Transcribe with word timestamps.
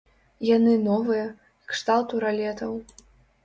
Яны 0.49 0.73
новыя, 0.87 1.27
кшталту 1.73 2.13
ралетаў. 2.27 2.71